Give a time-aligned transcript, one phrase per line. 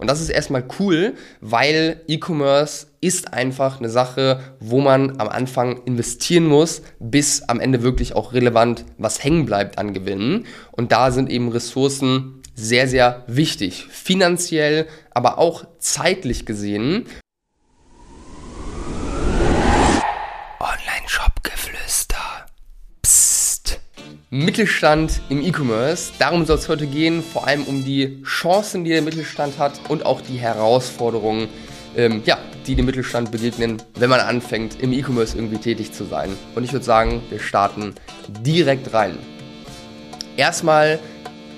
[0.00, 5.82] Und das ist erstmal cool, weil E-Commerce ist einfach eine Sache, wo man am Anfang
[5.84, 10.46] investieren muss, bis am Ende wirklich auch relevant was hängen bleibt an Gewinnen.
[10.72, 13.86] Und da sind eben Ressourcen sehr, sehr wichtig.
[13.90, 17.04] Finanziell, aber auch zeitlich gesehen.
[24.32, 26.12] Mittelstand im E-Commerce.
[26.20, 30.06] Darum soll es heute gehen, vor allem um die Chancen, die der Mittelstand hat und
[30.06, 31.48] auch die Herausforderungen,
[31.96, 36.30] ähm, ja, die dem Mittelstand begegnen, wenn man anfängt, im E-Commerce irgendwie tätig zu sein.
[36.54, 37.96] Und ich würde sagen, wir starten
[38.28, 39.18] direkt rein.
[40.36, 41.00] Erstmal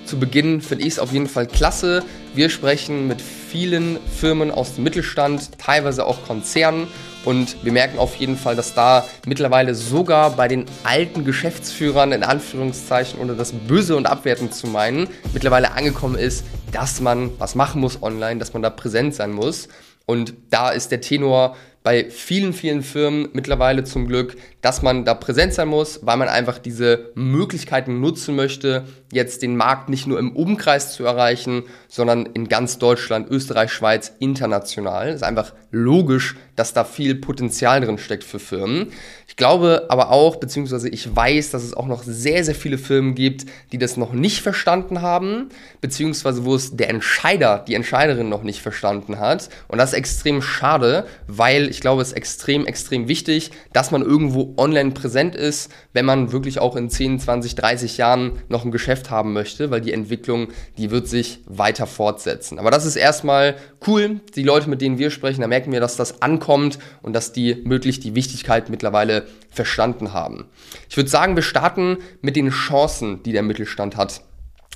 [0.06, 2.02] zu Beginn finde ich es auf jeden Fall klasse.
[2.34, 6.86] Wir sprechen mit vielen Firmen aus dem Mittelstand, teilweise auch Konzernen
[7.24, 12.22] und wir merken auf jeden Fall, dass da mittlerweile sogar bei den alten Geschäftsführern, in
[12.22, 17.80] Anführungszeichen, ohne das böse und abwertend zu meinen, mittlerweile angekommen ist, dass man was machen
[17.80, 19.68] muss online, dass man da präsent sein muss.
[20.04, 25.14] Und da ist der Tenor bei vielen, vielen Firmen mittlerweile zum Glück, dass man da
[25.14, 30.18] präsent sein muss, weil man einfach diese Möglichkeiten nutzen möchte, jetzt den Markt nicht nur
[30.18, 35.08] im Umkreis zu erreichen, sondern in ganz Deutschland, Österreich, Schweiz, international.
[35.08, 38.92] Es ist einfach logisch, dass da viel Potenzial drin steckt für Firmen.
[39.26, 43.14] Ich glaube aber auch, beziehungsweise ich weiß, dass es auch noch sehr, sehr viele Firmen
[43.14, 45.48] gibt, die das noch nicht verstanden haben,
[45.80, 49.48] beziehungsweise wo es der Entscheider, die Entscheiderin noch nicht verstanden hat.
[49.68, 54.02] Und das ist extrem schade, weil ich glaube, es ist extrem, extrem wichtig, dass man
[54.02, 58.70] irgendwo online präsent ist, wenn man wirklich auch in 10, 20, 30 Jahren noch ein
[58.70, 62.58] Geschäft haben möchte, weil die Entwicklung, die wird sich weiter fortsetzen.
[62.58, 63.56] Aber das ist erstmal
[63.86, 64.20] cool.
[64.36, 67.54] Die Leute, mit denen wir sprechen, da merken wir, dass das ankommt und dass die
[67.64, 70.44] möglich die Wichtigkeit mittlerweile verstanden haben.
[70.90, 74.20] Ich würde sagen, wir starten mit den Chancen, die der Mittelstand hat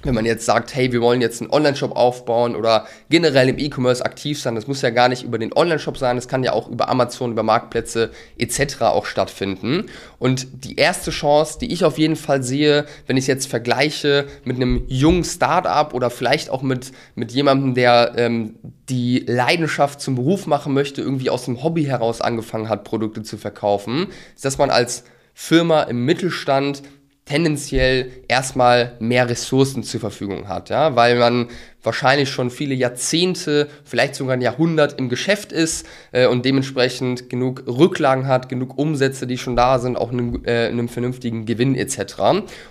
[0.07, 4.05] wenn man jetzt sagt, hey, wir wollen jetzt einen Online-Shop aufbauen oder generell im E-Commerce
[4.05, 6.69] aktiv sein, das muss ja gar nicht über den Online-Shop sein, das kann ja auch
[6.69, 8.83] über Amazon, über Marktplätze etc.
[8.83, 9.87] auch stattfinden.
[10.19, 14.27] Und die erste Chance, die ich auf jeden Fall sehe, wenn ich es jetzt vergleiche
[14.44, 18.55] mit einem jungen Startup oder vielleicht auch mit, mit jemandem, der ähm,
[18.88, 23.37] die Leidenschaft zum Beruf machen möchte, irgendwie aus dem Hobby heraus angefangen hat, Produkte zu
[23.37, 26.83] verkaufen, ist, dass man als Firma im Mittelstand
[27.26, 31.48] tendenziell erstmal mehr Ressourcen zur Verfügung hat, ja, weil man
[31.82, 37.64] wahrscheinlich schon viele Jahrzehnte, vielleicht sogar ein Jahrhundert im Geschäft ist äh, und dementsprechend genug
[37.66, 42.14] Rücklagen hat, genug Umsätze, die schon da sind, auch einem, äh, einem vernünftigen Gewinn etc.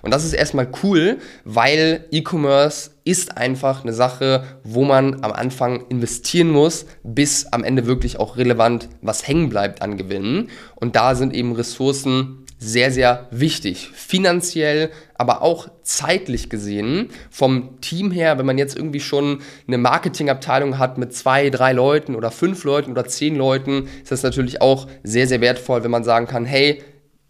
[0.02, 5.86] Und das ist erstmal cool, weil E-Commerce ist einfach eine Sache, wo man am Anfang
[5.90, 10.50] investieren muss, bis am Ende wirklich auch relevant was hängen bleibt an Gewinnen.
[10.76, 13.90] Und da sind eben Ressourcen sehr, sehr wichtig.
[13.94, 17.10] Finanziell, aber auch zeitlich gesehen.
[17.30, 22.16] Vom Team her, wenn man jetzt irgendwie schon eine Marketingabteilung hat mit zwei, drei Leuten
[22.16, 26.04] oder fünf Leuten oder zehn Leuten, ist das natürlich auch sehr, sehr wertvoll, wenn man
[26.04, 26.82] sagen kann, hey,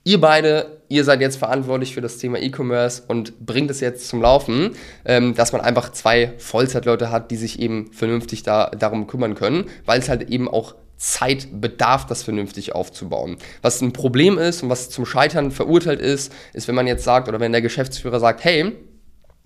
[0.03, 4.21] ihr beide, ihr seid jetzt verantwortlich für das Thema E-Commerce und bringt es jetzt zum
[4.21, 4.71] Laufen,
[5.03, 9.65] ähm, dass man einfach zwei Vollzeitleute hat, die sich eben vernünftig da, darum kümmern können,
[9.85, 13.38] weil es halt eben auch Zeit bedarf, das vernünftig aufzubauen.
[13.61, 17.28] Was ein Problem ist und was zum Scheitern verurteilt ist, ist, wenn man jetzt sagt
[17.28, 18.73] oder wenn der Geschäftsführer sagt, hey,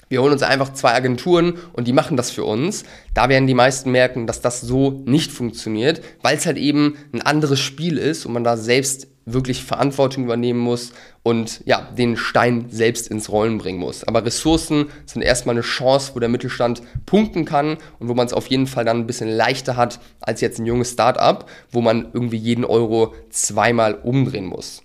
[0.10, 2.84] wir holen uns einfach zwei Agenturen und die machen das für uns.
[3.14, 7.22] Da werden die meisten merken, dass das so nicht funktioniert, weil es halt eben ein
[7.22, 10.92] anderes Spiel ist und man da selbst wirklich Verantwortung übernehmen muss
[11.24, 14.04] und ja, den Stein selbst ins Rollen bringen muss.
[14.04, 18.34] Aber Ressourcen sind erstmal eine Chance, wo der Mittelstand punkten kann und wo man es
[18.34, 22.10] auf jeden Fall dann ein bisschen leichter hat als jetzt ein junges Startup, wo man
[22.14, 24.82] irgendwie jeden Euro zweimal umdrehen muss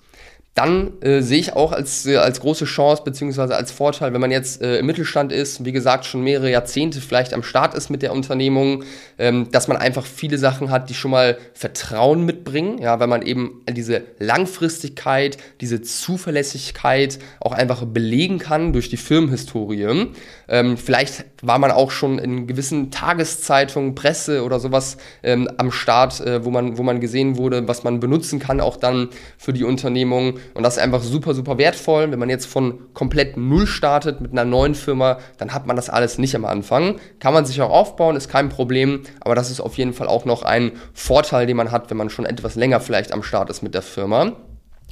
[0.55, 4.31] dann äh, sehe ich auch als, äh, als große Chance beziehungsweise als Vorteil, wenn man
[4.31, 8.03] jetzt äh, im Mittelstand ist, wie gesagt, schon mehrere Jahrzehnte vielleicht am Start ist mit
[8.03, 8.85] der Unternehmung,
[9.19, 13.23] ähm, dass man einfach viele Sachen hat, die schon mal Vertrauen mitbringen, ja, weil man
[13.23, 20.09] eben diese Langfristigkeit, diese Zuverlässigkeit auch einfach belegen kann durch die Firmenhistorie.
[20.49, 26.21] Ähm, vielleicht war man auch schon in gewissen Tageszeitungen, Presse oder sowas ähm, am Start,
[26.21, 29.65] äh, wo, man, wo man gesehen wurde, was man benutzen kann, auch dann für die
[29.65, 30.39] Unternehmung.
[30.53, 32.11] Und das ist einfach super, super wertvoll.
[32.11, 35.89] Wenn man jetzt von komplett Null startet mit einer neuen Firma, dann hat man das
[35.89, 36.97] alles nicht am Anfang.
[37.21, 39.03] Kann man sich auch aufbauen, ist kein Problem.
[39.21, 42.11] Aber das ist auf jeden Fall auch noch ein Vorteil, den man hat, wenn man
[42.11, 44.33] schon etwas länger vielleicht am Start ist mit der Firma.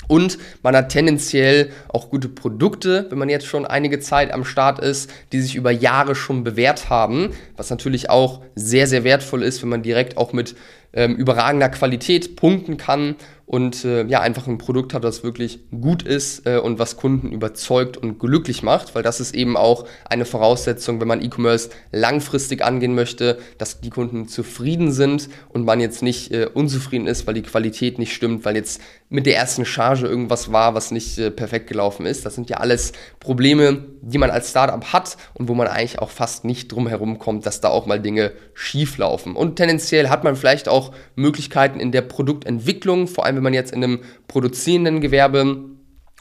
[0.09, 4.81] Und man hat tendenziell auch gute Produkte, wenn man jetzt schon einige Zeit am Start
[4.81, 9.63] ist, die sich über Jahre schon bewährt haben, was natürlich auch sehr, sehr wertvoll ist,
[9.63, 10.57] wenn man direkt auch mit
[10.93, 13.17] ähm, überragender Qualität punkten kann
[13.53, 17.33] und äh, ja, einfach ein Produkt hat, das wirklich gut ist äh, und was Kunden
[17.33, 22.65] überzeugt und glücklich macht, weil das ist eben auch eine Voraussetzung, wenn man E-Commerce langfristig
[22.65, 27.35] angehen möchte, dass die Kunden zufrieden sind und man jetzt nicht äh, unzufrieden ist, weil
[27.35, 31.31] die Qualität nicht stimmt, weil jetzt mit der ersten Charge irgendwas war, was nicht äh,
[31.31, 32.25] perfekt gelaufen ist.
[32.25, 36.09] Das sind ja alles Probleme, die man als Startup hat und wo man eigentlich auch
[36.09, 39.37] fast nicht drum herum kommt, dass da auch mal Dinge schief laufen.
[39.37, 43.73] Und tendenziell hat man vielleicht auch Möglichkeiten in der Produktentwicklung, vor allem wenn man jetzt
[43.73, 43.99] in einem
[44.29, 45.65] produzierenden Gewerbe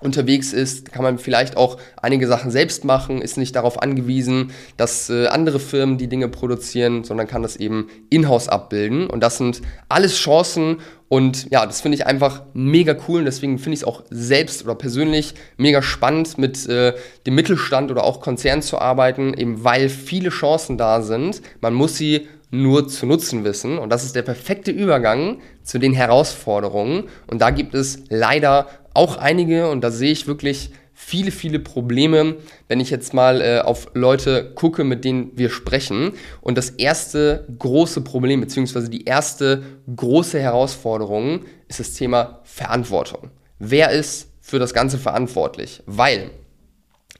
[0.01, 5.11] unterwegs ist, kann man vielleicht auch einige Sachen selbst machen, ist nicht darauf angewiesen, dass
[5.11, 9.07] äh, andere Firmen die Dinge produzieren, sondern kann das eben in-house abbilden.
[9.07, 10.77] Und das sind alles Chancen
[11.07, 14.63] und ja, das finde ich einfach mega cool und deswegen finde ich es auch selbst
[14.63, 16.95] oder persönlich mega spannend, mit äh,
[17.27, 21.43] dem Mittelstand oder auch Konzernen zu arbeiten, eben weil viele Chancen da sind.
[21.59, 23.77] Man muss sie nur zu nutzen wissen.
[23.77, 27.05] Und das ist der perfekte Übergang zu den Herausforderungen.
[27.27, 32.35] Und da gibt es leider auch einige, und da sehe ich wirklich viele, viele Probleme,
[32.67, 36.13] wenn ich jetzt mal äh, auf Leute gucke, mit denen wir sprechen.
[36.41, 39.63] Und das erste große Problem, beziehungsweise die erste
[39.95, 43.31] große Herausforderung ist das Thema Verantwortung.
[43.57, 45.81] Wer ist für das Ganze verantwortlich?
[45.85, 46.31] Weil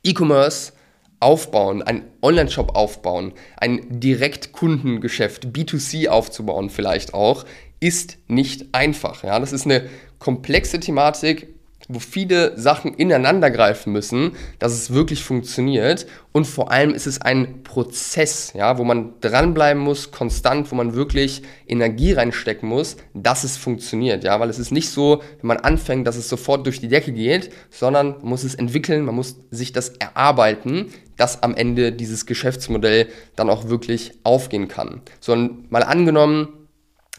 [0.04, 0.74] E-Commerce
[1.22, 7.46] aufbauen, einen Online-Shop aufbauen, ein Direktkundengeschäft, B2C aufzubauen vielleicht auch,
[7.80, 9.24] ist nicht einfach.
[9.24, 9.90] Ja, das ist eine
[10.20, 11.48] komplexe Thematik,
[11.88, 16.06] wo viele Sachen ineinander greifen müssen, dass es wirklich funktioniert.
[16.32, 20.94] Und vor allem ist es ein Prozess, ja, wo man dranbleiben muss, konstant, wo man
[20.96, 24.24] wirklich Energie reinstecken muss, dass es funktioniert.
[24.24, 27.12] Ja, weil es ist nicht so, wenn man anfängt, dass es sofort durch die Decke
[27.12, 32.26] geht, sondern man muss es entwickeln, man muss sich das erarbeiten, dass am Ende dieses
[32.26, 35.02] Geschäftsmodell dann auch wirklich aufgehen kann.
[35.20, 35.36] So,
[35.70, 36.61] mal angenommen,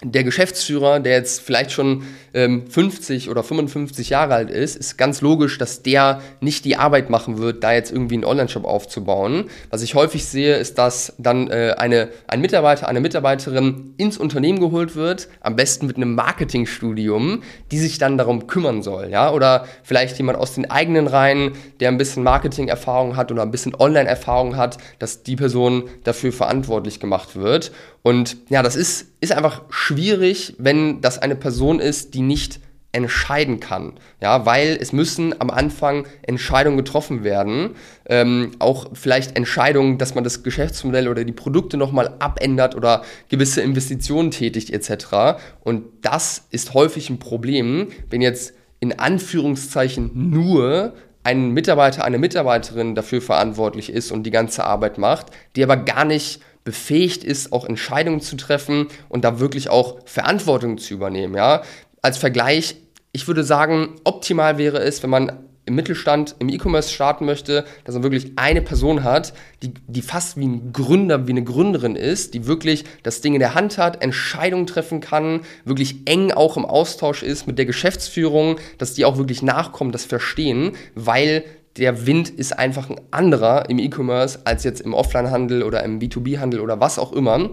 [0.05, 2.05] der Geschäftsführer, der jetzt vielleicht schon
[2.35, 7.11] ähm, 50 oder 55 Jahre alt ist, ist ganz logisch, dass der nicht die Arbeit
[7.11, 9.45] machen wird, da jetzt irgendwie einen Online-Shop aufzubauen.
[9.71, 14.61] Was ich häufig sehe, ist, dass dann äh, eine, ein Mitarbeiter, eine Mitarbeiterin ins Unternehmen
[14.61, 19.09] geholt wird, am besten mit einem Marketingstudium, die sich dann darum kümmern soll.
[19.11, 19.33] Ja?
[19.33, 23.75] Oder vielleicht jemand aus den eigenen Reihen, der ein bisschen Marketing-Erfahrung hat oder ein bisschen
[23.75, 27.73] Online-Erfahrung hat, dass die Person dafür verantwortlich gemacht wird.
[28.03, 32.61] Und ja, das ist, ist einfach schwierig, wenn das eine Person ist, die nicht
[32.93, 33.95] entscheiden kann.
[34.21, 37.71] Ja, weil es müssen am Anfang Entscheidungen getroffen werden.
[38.07, 43.63] Ähm, auch vielleicht Entscheidungen, dass man das Geschäftsmodell oder die Produkte nochmal abändert oder gewisse
[43.63, 45.41] Investitionen tätigt etc.
[45.61, 50.93] Und das ist häufig ein Problem, wenn jetzt in Anführungszeichen nur
[51.25, 56.05] ein Mitarbeiter, eine Mitarbeiterin dafür verantwortlich ist und die ganze Arbeit macht, die aber gar
[56.05, 61.35] nicht befähigt ist, auch Entscheidungen zu treffen und da wirklich auch Verantwortung zu übernehmen.
[61.35, 61.63] Ja?
[62.03, 62.77] Als Vergleich,
[63.13, 65.33] ich würde sagen, optimal wäre es, wenn man
[65.65, 69.33] im Mittelstand, im E-Commerce starten möchte, dass man wirklich eine Person hat,
[69.63, 73.41] die, die fast wie ein Gründer, wie eine Gründerin ist, die wirklich das Ding in
[73.41, 78.57] der Hand hat, Entscheidungen treffen kann, wirklich eng auch im Austausch ist mit der Geschäftsführung,
[78.79, 81.45] dass die auch wirklich nachkommen, das verstehen, weil
[81.77, 86.61] der Wind ist einfach ein anderer im E-Commerce als jetzt im Offline-Handel oder im B2B-Handel
[86.61, 87.51] oder was auch immer.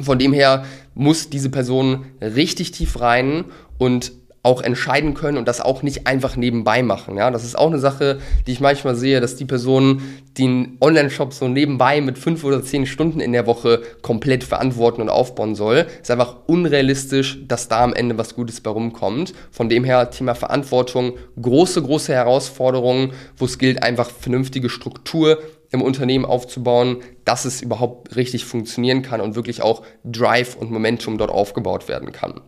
[0.00, 0.64] Von dem her
[0.94, 3.44] muss diese Person richtig tief rein
[3.76, 4.12] und
[4.42, 7.16] auch entscheiden können und das auch nicht einfach nebenbei machen.
[7.16, 10.02] Ja, das ist auch eine Sache, die ich manchmal sehe, dass die Person
[10.38, 15.10] den Online-Shop so nebenbei mit fünf oder zehn Stunden in der Woche komplett verantworten und
[15.10, 15.86] aufbauen soll.
[16.00, 19.34] Ist einfach unrealistisch, dass da am Ende was Gutes bei rumkommt.
[19.50, 25.38] Von dem her Thema Verantwortung, große, große Herausforderungen, wo es gilt, einfach vernünftige Struktur
[25.70, 31.18] im Unternehmen aufzubauen, dass es überhaupt richtig funktionieren kann und wirklich auch Drive und Momentum
[31.18, 32.40] dort aufgebaut werden kann.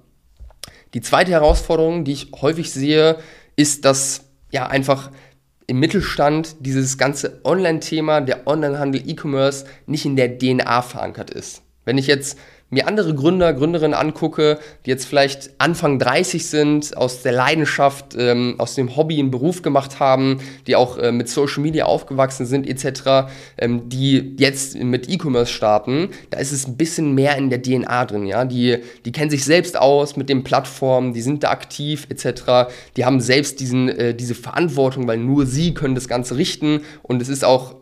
[0.95, 3.19] Die zweite Herausforderung, die ich häufig sehe,
[3.57, 5.11] ist, dass ja einfach
[5.67, 11.63] im Mittelstand dieses ganze Online-Thema, der Onlinehandel, E-Commerce nicht in der DNA verankert ist.
[11.85, 12.39] Wenn ich jetzt
[12.73, 18.55] mir andere Gründer, Gründerinnen angucke, die jetzt vielleicht Anfang 30 sind, aus der Leidenschaft, ähm,
[18.57, 22.67] aus dem Hobby einen Beruf gemacht haben, die auch äh, mit Social Media aufgewachsen sind
[22.67, 27.61] etc., ähm, die jetzt mit E-Commerce starten, da ist es ein bisschen mehr in der
[27.61, 28.47] DNA drin, ja.
[28.47, 33.05] Die, die kennen sich selbst aus mit den Plattformen, die sind da aktiv etc., die
[33.05, 37.29] haben selbst diesen, äh, diese Verantwortung, weil nur sie können das Ganze richten und es
[37.29, 37.82] ist auch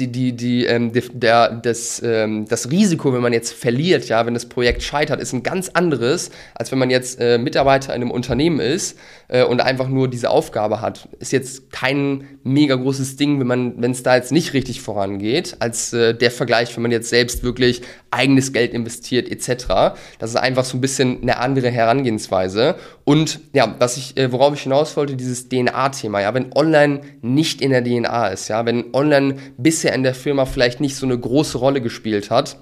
[0.00, 4.34] die, die, die, ähm, der, das, ähm, das Risiko, wenn man jetzt verliert, ja, wenn
[4.34, 8.10] das Projekt scheitert, ist ein ganz anderes, als wenn man jetzt äh, Mitarbeiter in einem
[8.10, 11.08] Unternehmen ist äh, und einfach nur diese Aufgabe hat.
[11.18, 15.56] Ist jetzt kein mega großes Ding, wenn man, wenn es da jetzt nicht richtig vorangeht,
[15.58, 19.94] als äh, der Vergleich, wenn man jetzt selbst wirklich eigenes Geld investiert, etc.
[20.18, 22.76] Das ist einfach so ein bisschen eine andere Herangehensweise.
[23.04, 27.60] Und ja, was ich, äh, worauf ich hinaus wollte, dieses DNA-Thema, ja, wenn online nicht
[27.60, 31.18] in der DNA ist, ja, wenn online bisher in der Firma vielleicht nicht so eine
[31.18, 32.58] große Rolle gespielt hat,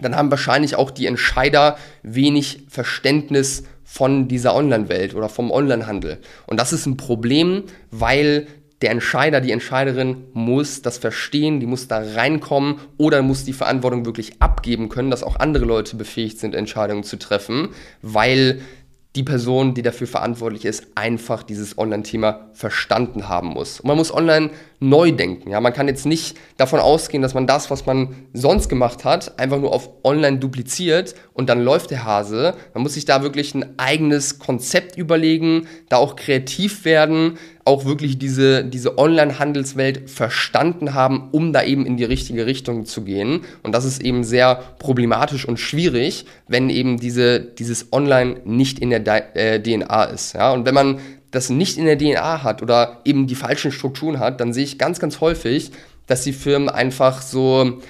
[0.00, 6.18] dann haben wahrscheinlich auch die Entscheider wenig Verständnis von dieser Online-Welt oder vom Online-Handel.
[6.46, 8.46] Und das ist ein Problem, weil
[8.82, 14.06] der Entscheider, die Entscheiderin muss das verstehen, die muss da reinkommen oder muss die Verantwortung
[14.06, 18.62] wirklich abgeben können, dass auch andere Leute befähigt sind, Entscheidungen zu treffen, weil
[19.16, 23.80] die Person, die dafür verantwortlich ist, einfach dieses Online-Thema verstanden haben muss.
[23.80, 24.50] Und man muss online
[24.80, 25.50] neu denken.
[25.50, 29.38] Ja, man kann jetzt nicht davon ausgehen, dass man das, was man sonst gemacht hat,
[29.38, 32.54] einfach nur auf online dupliziert und dann läuft der Hase.
[32.72, 38.18] Man muss sich da wirklich ein eigenes Konzept überlegen, da auch kreativ werden, auch wirklich
[38.18, 43.42] diese, diese Online-Handelswelt verstanden haben, um da eben in die richtige Richtung zu gehen.
[43.62, 48.90] Und das ist eben sehr problematisch und schwierig, wenn eben diese, dieses Online nicht in
[48.90, 50.32] der äh, DNA ist.
[50.32, 50.52] Ja?
[50.52, 54.40] Und wenn man das nicht in der DNA hat oder eben die falschen Strukturen hat,
[54.40, 55.72] dann sehe ich ganz, ganz häufig,
[56.06, 57.80] dass die Firmen einfach so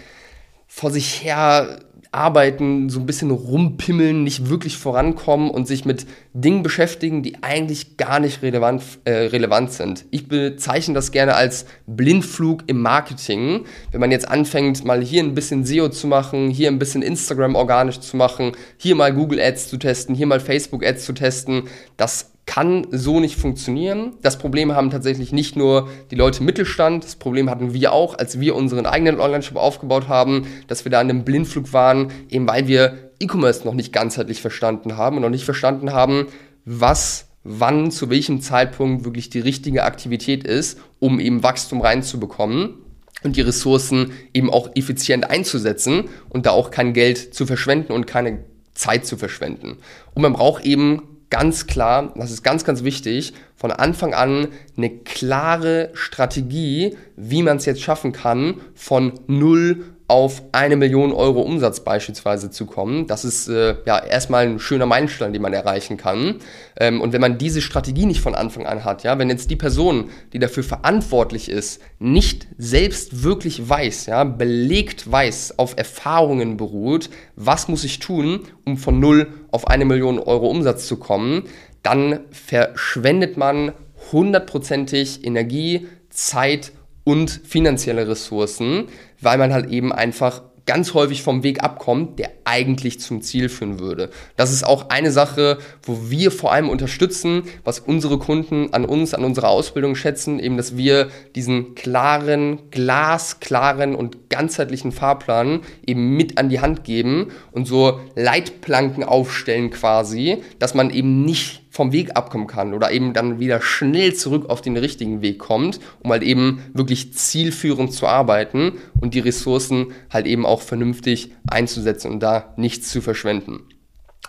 [0.66, 1.80] vor sich her
[2.12, 7.97] arbeiten, so ein bisschen rumpimmeln, nicht wirklich vorankommen und sich mit Dingen beschäftigen, die eigentlich
[7.97, 10.06] gar nicht relevant, äh, relevant sind.
[10.11, 13.64] Ich bezeichne das gerne als Blindflug im Marketing.
[13.92, 17.54] Wenn man jetzt anfängt, mal hier ein bisschen SEO zu machen, hier ein bisschen Instagram
[17.54, 21.64] organisch zu machen, hier mal Google Ads zu testen, hier mal Facebook Ads zu testen,
[21.97, 24.14] das kann so nicht funktionieren.
[24.23, 28.19] Das Problem haben tatsächlich nicht nur die Leute im Mittelstand, das Problem hatten wir auch,
[28.19, 32.49] als wir unseren eigenen Online-Shop aufgebaut haben, dass wir da in einem Blindflug waren, eben
[32.49, 36.26] weil wir E-Commerce noch nicht ganzheitlich verstanden haben und noch nicht verstanden haben,
[36.64, 42.75] was wann, zu welchem Zeitpunkt wirklich die richtige Aktivität ist, um eben Wachstum reinzubekommen
[43.23, 48.09] und die Ressourcen eben auch effizient einzusetzen und da auch kein Geld zu verschwenden und
[48.09, 48.40] keine
[48.75, 49.76] Zeit zu verschwenden.
[50.14, 54.90] Und man braucht eben ganz klar, das ist ganz, ganz wichtig, von Anfang an eine
[54.90, 61.84] klare Strategie, wie man es jetzt schaffen kann, von null auf eine Million Euro Umsatz
[61.84, 63.06] beispielsweise zu kommen.
[63.06, 66.40] Das ist äh, ja erstmal ein schöner Meilenstein, den man erreichen kann.
[66.80, 69.56] Ähm, und wenn man diese Strategie nicht von Anfang an hat, ja, wenn jetzt die
[69.56, 77.08] Person, die dafür verantwortlich ist, nicht selbst wirklich weiß, ja, belegt weiß, auf Erfahrungen beruht,
[77.36, 81.44] was muss ich tun, um von null auf eine Million Euro Umsatz zu kommen,
[81.84, 83.74] dann verschwendet man
[84.10, 86.72] hundertprozentig Energie, Zeit
[87.04, 88.88] und finanzielle Ressourcen,
[89.21, 93.80] weil man halt eben einfach ganz häufig vom Weg abkommt, der eigentlich zum Ziel führen
[93.80, 94.11] würde.
[94.37, 99.12] Das ist auch eine Sache, wo wir vor allem unterstützen, was unsere Kunden an uns,
[99.12, 106.38] an unserer Ausbildung schätzen, eben, dass wir diesen klaren, glasklaren und ganzheitlichen Fahrplan eben mit
[106.38, 112.14] an die Hand geben und so Leitplanken aufstellen quasi, dass man eben nicht vom Weg
[112.14, 116.22] abkommen kann oder eben dann wieder schnell zurück auf den richtigen Weg kommt, um halt
[116.22, 122.52] eben wirklich zielführend zu arbeiten und die Ressourcen halt eben auch vernünftig einzusetzen und da
[122.58, 123.60] nichts zu verschwenden.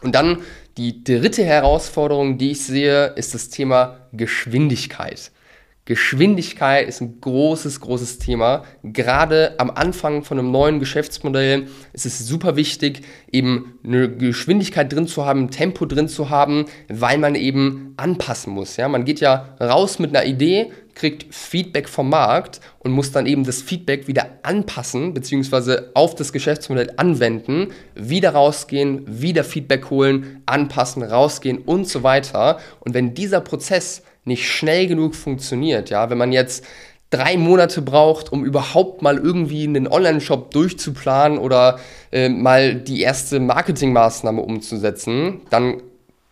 [0.02, 0.38] Und dann
[0.78, 5.34] die dritte Herausforderung, die ich sehe, ist das Thema Geschwindigkeit.
[5.92, 8.64] Geschwindigkeit ist ein großes, großes Thema.
[8.82, 15.06] Gerade am Anfang von einem neuen Geschäftsmodell ist es super wichtig, eben eine Geschwindigkeit drin
[15.06, 18.78] zu haben, Tempo drin zu haben, weil man eben anpassen muss.
[18.78, 23.26] Ja, man geht ja raus mit einer Idee, kriegt Feedback vom Markt und muss dann
[23.26, 30.42] eben das Feedback wieder anpassen, beziehungsweise auf das Geschäftsmodell anwenden, wieder rausgehen, wieder Feedback holen,
[30.46, 32.60] anpassen, rausgehen und so weiter.
[32.80, 36.66] Und wenn dieser Prozess nicht schnell genug funktioniert, ja, wenn man jetzt
[37.10, 41.80] drei Monate braucht, um überhaupt mal irgendwie einen Online-Shop durchzuplanen oder
[42.12, 45.82] äh, mal die erste Marketingmaßnahme umzusetzen, dann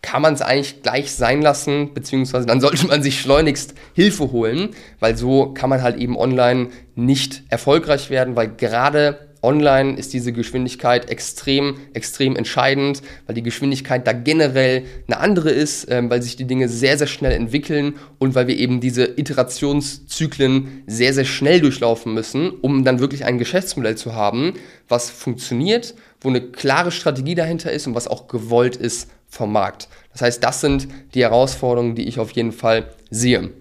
[0.01, 4.69] kann man es eigentlich gleich sein lassen, beziehungsweise dann sollte man sich schleunigst Hilfe holen,
[4.99, 10.33] weil so kann man halt eben online nicht erfolgreich werden, weil gerade Online ist diese
[10.33, 16.35] Geschwindigkeit extrem, extrem entscheidend, weil die Geschwindigkeit da generell eine andere ist, ähm, weil sich
[16.35, 21.61] die Dinge sehr, sehr schnell entwickeln und weil wir eben diese Iterationszyklen sehr, sehr schnell
[21.61, 24.53] durchlaufen müssen, um dann wirklich ein Geschäftsmodell zu haben,
[24.87, 29.87] was funktioniert, wo eine klare Strategie dahinter ist und was auch gewollt ist vom Markt.
[30.11, 33.51] Das heißt, das sind die Herausforderungen, die ich auf jeden Fall sehe.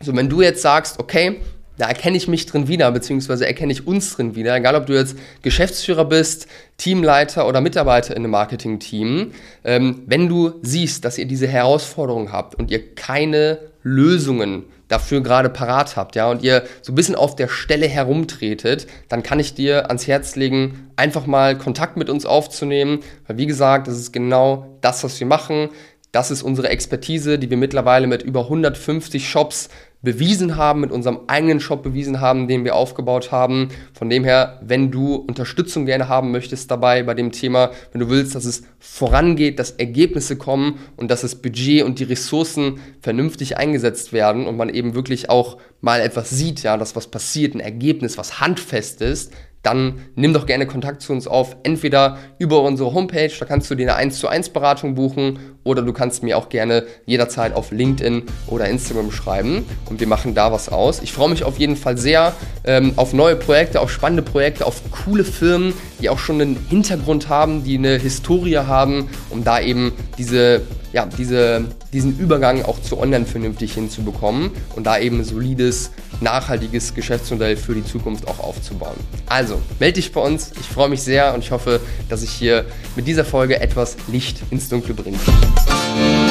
[0.00, 1.40] So, wenn du jetzt sagst, okay,
[1.80, 4.54] da erkenne ich mich drin wieder, beziehungsweise erkenne ich uns drin wieder.
[4.54, 6.46] Egal, ob du jetzt Geschäftsführer bist,
[6.76, 9.32] Teamleiter oder Mitarbeiter in einem Marketing-Team.
[9.64, 15.48] Ähm, wenn du siehst, dass ihr diese Herausforderung habt und ihr keine Lösungen dafür gerade
[15.48, 19.54] parat habt, ja, und ihr so ein bisschen auf der Stelle herumtretet, dann kann ich
[19.54, 24.12] dir ans Herz legen, einfach mal Kontakt mit uns aufzunehmen, weil wie gesagt, das ist
[24.12, 25.70] genau das, was wir machen.
[26.12, 29.68] Das ist unsere Expertise, die wir mittlerweile mit über 150 Shops
[30.02, 33.68] bewiesen haben, mit unserem eigenen Shop bewiesen haben, den wir aufgebaut haben.
[33.92, 38.08] Von dem her, wenn du Unterstützung gerne haben möchtest dabei bei dem Thema, wenn du
[38.08, 43.58] willst, dass es vorangeht, dass Ergebnisse kommen und dass das Budget und die Ressourcen vernünftig
[43.58, 47.60] eingesetzt werden und man eben wirklich auch mal etwas sieht, ja, dass was passiert, ein
[47.60, 52.94] Ergebnis, was handfest ist, dann nimm doch gerne Kontakt zu uns auf, entweder über unsere
[52.94, 56.38] Homepage, da kannst du dir eine 1 zu 1 Beratung buchen oder du kannst mir
[56.38, 61.02] auch gerne jederzeit auf LinkedIn oder Instagram schreiben und wir machen da was aus.
[61.02, 62.32] Ich freue mich auf jeden Fall sehr
[62.64, 67.28] ähm, auf neue Projekte, auf spannende Projekte, auf coole Firmen, die auch schon einen Hintergrund
[67.28, 70.62] haben, die eine Historie haben, um da eben diese
[70.92, 76.94] ja, diese, diesen Übergang auch zu Online vernünftig hinzubekommen und da eben ein solides, nachhaltiges
[76.94, 78.96] Geschäftsmodell für die Zukunft auch aufzubauen.
[79.26, 80.52] Also, melde dich bei uns.
[80.60, 82.64] Ich freue mich sehr und ich hoffe, dass ich hier
[82.96, 86.29] mit dieser Folge etwas Licht ins Dunkle bringen kann.